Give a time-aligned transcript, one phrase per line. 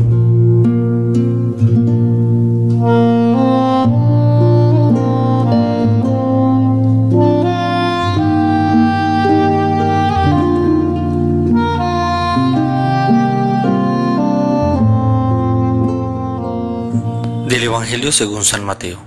[18.11, 18.99] Según San Mateo.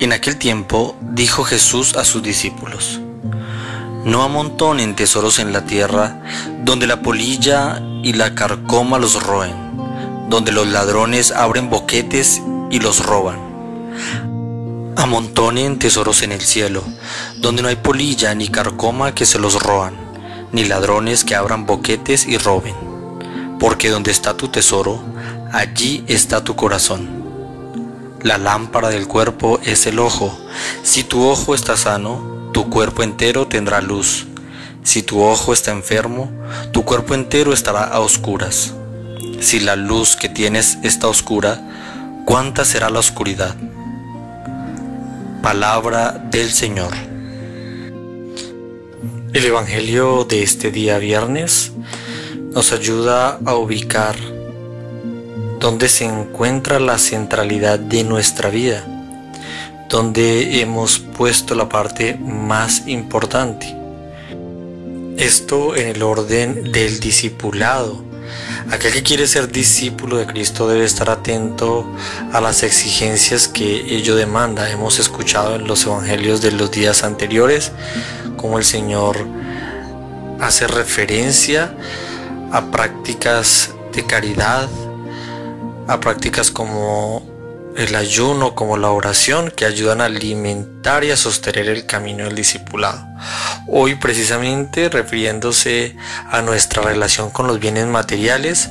[0.00, 3.00] En aquel tiempo dijo Jesús a sus discípulos,
[4.04, 6.20] No amontonen tesoros en la tierra,
[6.64, 9.54] donde la polilla y la carcoma los roen,
[10.28, 13.38] donde los ladrones abren boquetes y los roban.
[14.96, 16.82] Amontonen tesoros en el cielo,
[17.36, 19.94] donde no hay polilla ni carcoma que se los roan,
[20.50, 22.74] ni ladrones que abran boquetes y roben.
[23.60, 25.00] Porque donde está tu tesoro,
[25.52, 27.15] allí está tu corazón.
[28.22, 30.36] La lámpara del cuerpo es el ojo.
[30.82, 34.26] Si tu ojo está sano, tu cuerpo entero tendrá luz.
[34.82, 36.30] Si tu ojo está enfermo,
[36.72, 38.74] tu cuerpo entero estará a oscuras.
[39.40, 41.60] Si la luz que tienes está oscura,
[42.24, 43.54] ¿cuánta será la oscuridad?
[45.42, 46.92] Palabra del Señor.
[49.32, 51.72] El Evangelio de este día viernes
[52.52, 54.16] nos ayuda a ubicar
[55.58, 58.84] dónde se encuentra la centralidad de nuestra vida,
[59.88, 63.76] donde hemos puesto la parte más importante.
[65.16, 68.04] Esto en el orden del discipulado.
[68.70, 71.86] Aquel que quiere ser discípulo de Cristo debe estar atento
[72.32, 74.70] a las exigencias que ello demanda.
[74.70, 77.72] Hemos escuchado en los evangelios de los días anteriores
[78.36, 79.16] cómo el Señor
[80.40, 81.74] hace referencia
[82.52, 84.68] a prácticas de caridad,
[85.86, 87.36] a prácticas como
[87.76, 92.34] el ayuno, como la oración, que ayudan a alimentar y a sostener el camino del
[92.34, 93.06] discipulado.
[93.68, 95.96] Hoy precisamente refiriéndose
[96.30, 98.70] a nuestra relación con los bienes materiales,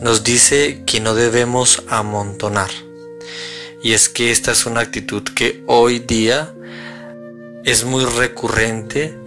[0.00, 2.70] nos dice que no debemos amontonar.
[3.82, 6.54] Y es que esta es una actitud que hoy día
[7.64, 9.18] es muy recurrente,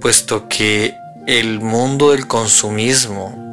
[0.00, 0.94] puesto que
[1.26, 3.51] el mundo del consumismo,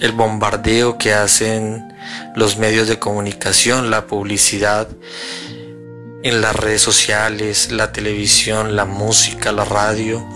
[0.00, 1.92] el bombardeo que hacen
[2.34, 4.88] los medios de comunicación, la publicidad
[6.22, 10.26] en las redes sociales, la televisión, la música, la radio.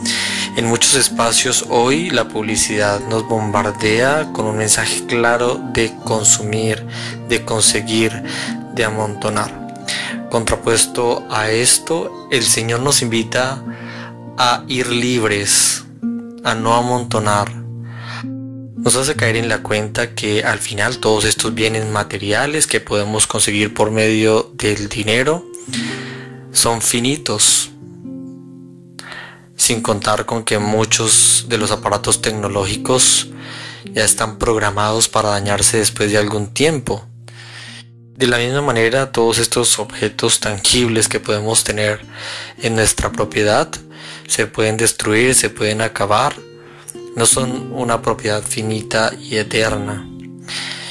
[0.57, 6.87] En muchos espacios hoy la publicidad nos bombardea con un mensaje claro de consumir,
[7.29, 8.23] de conseguir,
[8.75, 9.63] de amontonar.
[10.31, 13.63] Contrapuesto a esto, el Señor nos invita
[14.39, 15.85] a ir libres,
[16.45, 17.62] a no amontonar,
[18.83, 23.29] nos hace caer en la cuenta que al final todos estos bienes materiales que podemos
[23.29, 25.47] conseguir por medio del dinero
[26.53, 27.71] son finitos.
[29.57, 33.29] Sin contar con que muchos de los aparatos tecnológicos
[33.85, 37.07] ya están programados para dañarse después de algún tiempo.
[38.17, 42.01] De la misma manera, todos estos objetos tangibles que podemos tener
[42.61, 43.69] en nuestra propiedad
[44.27, 46.35] se pueden destruir, se pueden acabar
[47.15, 50.09] no son una propiedad finita y eterna.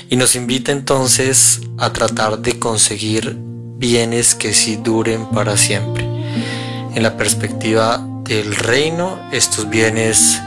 [0.09, 6.03] Y nos invita entonces a tratar de conseguir bienes que sí duren para siempre.
[6.93, 10.39] En la perspectiva del reino, estos bienes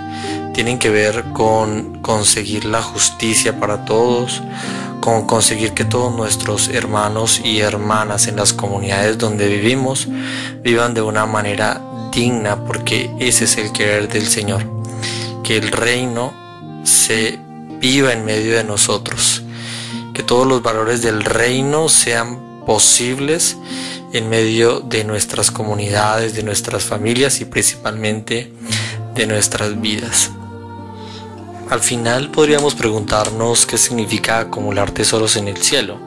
[0.53, 4.43] tienen que ver con conseguir la justicia para todos,
[5.01, 10.07] con conseguir que todos nuestros hermanos y hermanas en las comunidades donde vivimos
[10.63, 11.83] vivan de una manera
[12.13, 14.75] digna, porque ese es el querer del Señor
[15.45, 16.33] que el reino
[16.85, 17.39] se
[17.79, 19.43] viva en medio de nosotros,
[20.15, 23.57] que todos los valores del reino sean posibles
[24.13, 28.53] en medio de nuestras comunidades, de nuestras familias y principalmente
[29.15, 30.31] de nuestras vidas.
[31.71, 35.99] al final podríamos preguntarnos qué significa acumular tesoros en el cielo.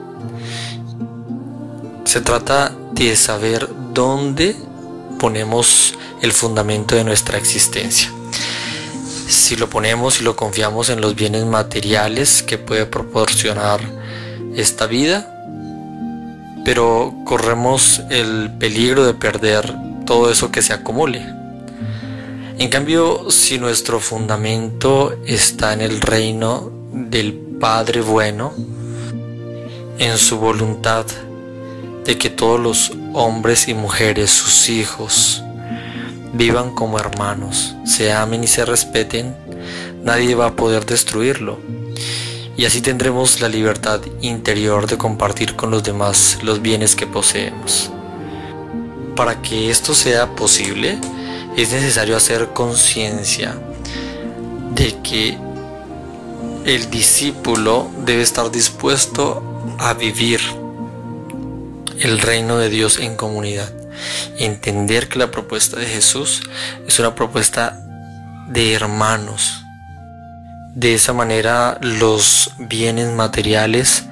[2.06, 4.56] Se trata de saber dónde
[5.19, 8.17] ponemos el fundamento de nuestra existencia.
[9.27, 13.81] Si lo ponemos y lo confiamos en los bienes materiales que puede proporcionar
[14.56, 15.33] esta vida,
[16.63, 19.75] pero corremos el peligro de perder
[20.06, 21.25] todo eso que se acumule.
[22.57, 28.53] En cambio, si nuestro fundamento está en el reino del Padre bueno,
[30.00, 31.06] en su voluntad
[32.06, 35.44] de que todos los hombres y mujeres, sus hijos,
[36.38, 39.36] vivan como hermanos, se amen y se respeten,
[40.04, 41.57] nadie va a poder destruirlo.
[42.56, 47.92] Y así tendremos la libertad interior de compartir con los demás los bienes que poseemos.
[49.16, 51.00] Para que esto sea posible,
[51.56, 53.56] es necesario hacer conciencia
[54.75, 55.38] de que
[56.66, 59.42] el discípulo debe estar dispuesto
[59.80, 60.39] a vivir
[62.00, 63.72] el reino de Dios en comunidad.
[64.38, 66.42] Entender que la propuesta de Jesús
[66.88, 67.80] es una propuesta
[68.48, 69.64] de hermanos.
[70.74, 74.04] De esa manera los bienes materiales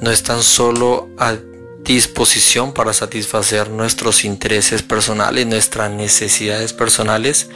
[0.00, 1.36] no están solo a
[1.84, 7.48] disposición para satisfacer nuestros intereses personales, nuestras necesidades personales,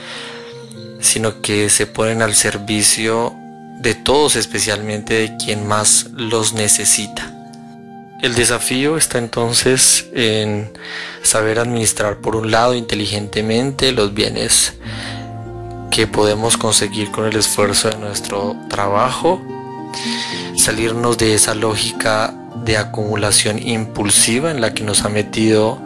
[1.00, 3.35] sino que se ponen al servicio
[3.81, 7.35] de todos, especialmente de quien más los necesita.
[8.22, 10.72] El desafío está entonces en
[11.22, 14.74] saber administrar por un lado inteligentemente los bienes
[15.90, 19.40] que podemos conseguir con el esfuerzo de nuestro trabajo,
[20.56, 22.34] salirnos de esa lógica
[22.64, 25.80] de acumulación impulsiva en la que nos ha metido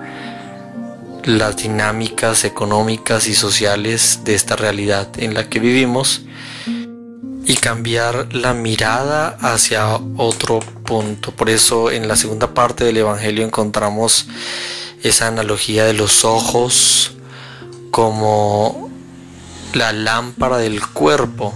[1.24, 6.22] las dinámicas económicas y sociales de esta realidad en la que vivimos
[7.44, 11.32] y cambiar la mirada hacia otro punto.
[11.32, 14.26] Por eso en la segunda parte del Evangelio encontramos
[15.02, 17.12] esa analogía de los ojos
[17.90, 18.90] como
[19.72, 21.54] la lámpara del cuerpo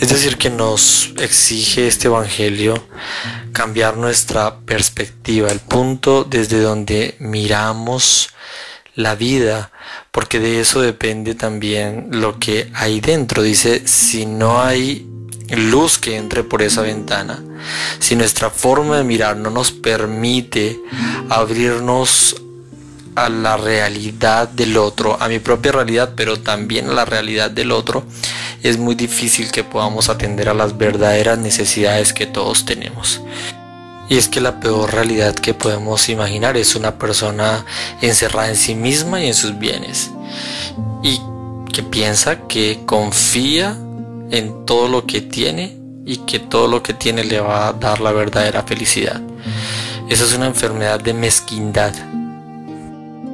[0.00, 2.86] es decir, que nos exige este Evangelio
[3.52, 8.30] cambiar nuestra perspectiva, el punto desde donde miramos
[8.98, 9.70] la vida,
[10.10, 13.44] porque de eso depende también lo que hay dentro.
[13.44, 15.06] Dice, si no hay
[15.50, 17.40] luz que entre por esa ventana,
[18.00, 20.80] si nuestra forma de mirar no nos permite
[21.28, 22.42] abrirnos
[23.14, 27.70] a la realidad del otro, a mi propia realidad, pero también a la realidad del
[27.70, 28.04] otro,
[28.64, 33.20] es muy difícil que podamos atender a las verdaderas necesidades que todos tenemos.
[34.08, 37.64] Y es que la peor realidad que podemos imaginar es una persona
[38.00, 40.10] encerrada en sí misma y en sus bienes.
[41.02, 41.20] Y
[41.72, 43.76] que piensa que confía
[44.30, 45.76] en todo lo que tiene
[46.06, 49.20] y que todo lo que tiene le va a dar la verdadera felicidad.
[50.08, 51.92] Esa es una enfermedad de mezquindad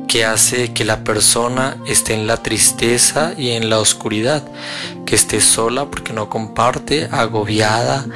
[0.09, 4.44] que hace que la persona esté en la tristeza y en la oscuridad,
[5.06, 8.06] que esté sola porque no comparte, agobiada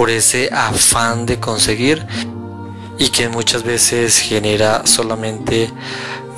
[0.00, 2.06] por ese afán de conseguir
[2.98, 5.70] y que muchas veces genera solamente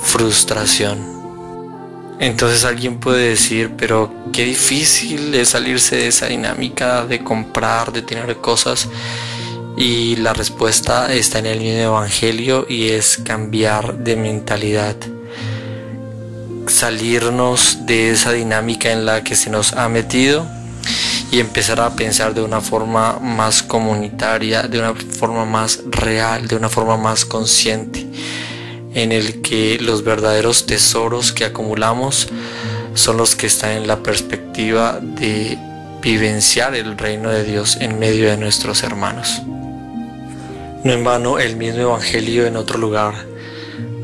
[0.01, 0.99] frustración.
[2.19, 8.01] Entonces alguien puede decir, pero qué difícil es salirse de esa dinámica de comprar, de
[8.01, 8.89] tener cosas.
[9.77, 14.97] Y la respuesta está en el mismo Evangelio y es cambiar de mentalidad.
[16.67, 20.45] Salirnos de esa dinámica en la que se nos ha metido
[21.33, 26.55] y empezar a pensar de una forma más comunitaria, de una forma más real, de
[26.55, 28.05] una forma más consciente,
[28.93, 32.27] en el que los verdaderos tesoros que acumulamos
[32.93, 35.57] son los que están en la perspectiva de
[36.03, 39.41] vivenciar el reino de Dios en medio de nuestros hermanos.
[40.83, 43.15] No en vano el mismo Evangelio en otro lugar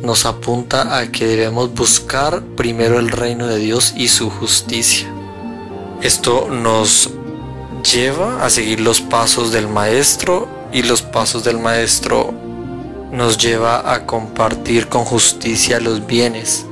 [0.01, 5.07] nos apunta a que debemos buscar primero el reino de Dios y su justicia.
[6.01, 7.12] Esto nos
[7.83, 12.33] lleva a seguir los pasos del Maestro y los pasos del Maestro
[13.12, 16.65] nos lleva a compartir con justicia los bienes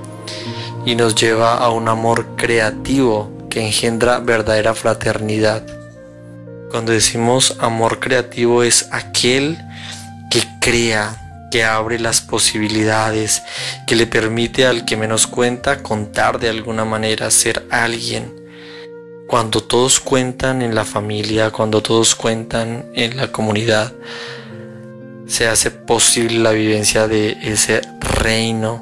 [0.85, 5.63] y nos lleva a un amor creativo que engendra verdadera fraternidad.
[6.69, 9.57] Cuando decimos amor creativo es aquel
[10.29, 13.41] que crea, que abre las posibilidades,
[13.85, 18.36] que le permite al que menos cuenta contar de alguna manera, ser alguien.
[19.27, 23.91] Cuando todos cuentan en la familia, cuando todos cuentan en la comunidad,
[25.27, 28.81] se hace posible la vivencia de ese reino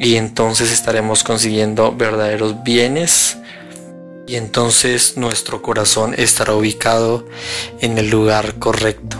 [0.00, 3.36] y entonces estaremos consiguiendo verdaderos bienes
[4.26, 7.28] y entonces nuestro corazón estará ubicado
[7.80, 9.18] en el lugar correcto.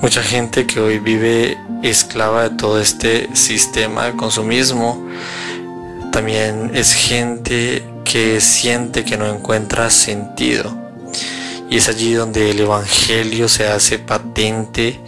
[0.00, 5.06] Mucha gente que hoy vive esclava de todo este sistema de consumismo
[6.12, 10.76] también es gente que siente que no encuentra sentido.
[11.70, 14.98] Y es allí donde el Evangelio se hace patente,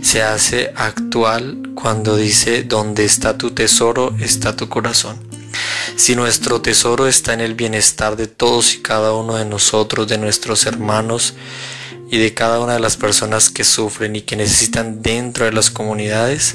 [0.00, 5.18] se hace actual cuando dice, donde está tu tesoro, está tu corazón.
[5.96, 10.18] Si nuestro tesoro está en el bienestar de todos y cada uno de nosotros, de
[10.18, 11.34] nuestros hermanos
[12.08, 15.70] y de cada una de las personas que sufren y que necesitan dentro de las
[15.70, 16.54] comunidades,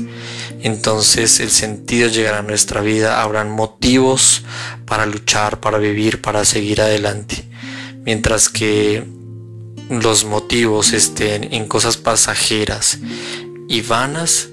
[0.61, 4.43] entonces el sentido llegará a nuestra vida, habrán motivos
[4.85, 7.45] para luchar, para vivir, para seguir adelante.
[8.05, 9.05] Mientras que
[9.89, 12.99] los motivos estén en cosas pasajeras
[13.67, 14.49] y vanas,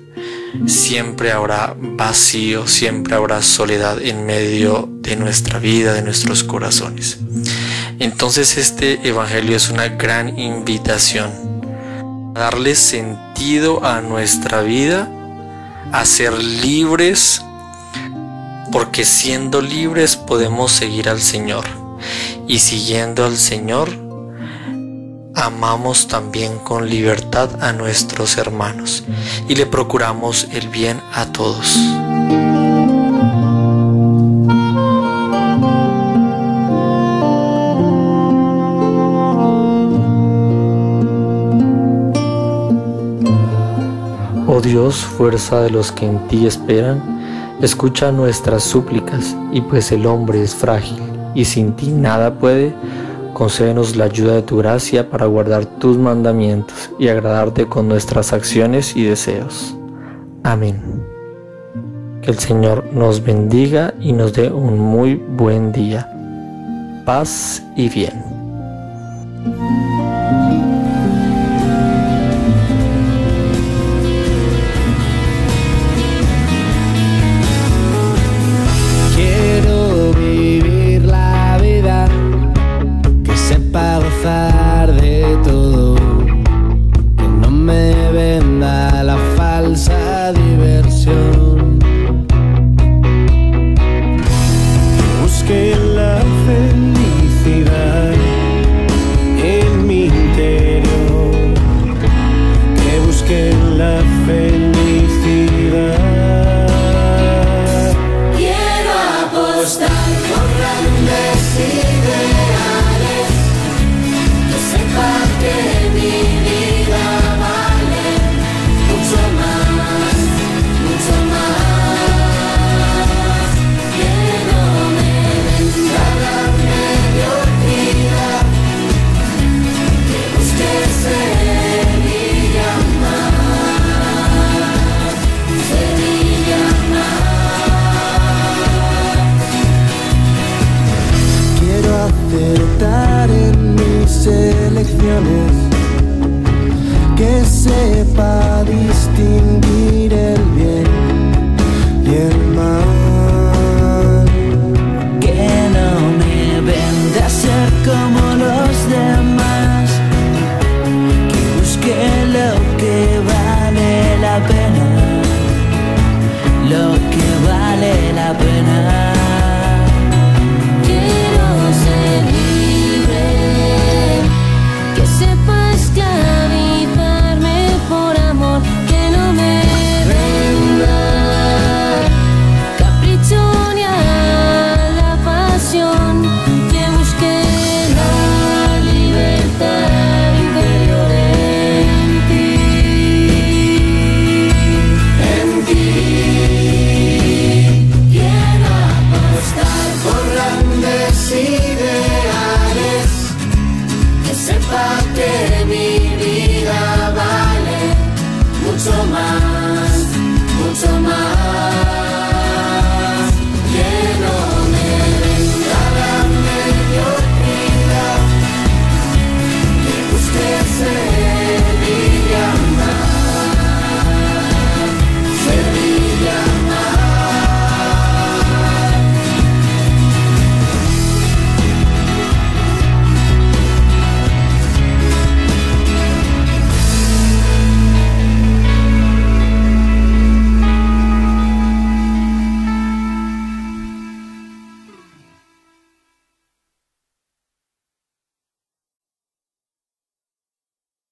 [0.67, 7.19] siempre habrá vacío, siempre habrá soledad en medio de nuestra vida, de nuestros corazones.
[8.01, 11.33] Entonces este Evangelio es una gran invitación
[12.35, 15.11] a darle sentido a nuestra vida,
[15.91, 17.43] a ser libres,
[18.71, 21.65] porque siendo libres podemos seguir al Señor.
[22.47, 23.91] Y siguiendo al Señor,
[25.35, 29.05] amamos también con libertad a nuestros hermanos
[29.49, 31.77] y le procuramos el bien a todos.
[44.59, 47.01] Oh Dios, fuerza de los que en ti esperan,
[47.63, 50.99] escucha nuestras súplicas, y pues el hombre es frágil
[51.33, 52.75] y sin ti nada puede,
[53.35, 58.97] Concédenos la ayuda de tu gracia para guardar tus mandamientos y agradarte con nuestras acciones
[58.97, 59.77] y deseos.
[60.43, 60.83] Amén.
[62.21, 66.11] Que el Señor nos bendiga y nos dé un muy buen día.
[67.07, 68.28] Paz y bien.